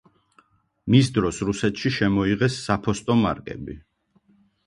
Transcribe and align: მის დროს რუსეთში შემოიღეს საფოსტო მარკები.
მის 0.93 1.09
დროს 1.17 1.41
რუსეთში 1.49 1.91
შემოიღეს 1.99 2.57
საფოსტო 2.69 3.17
მარკები. 3.27 3.77